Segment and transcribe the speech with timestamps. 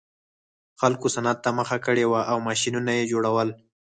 [0.79, 3.49] خلکو صنعت ته مخه کړې وه او ماشینونه یې جوړول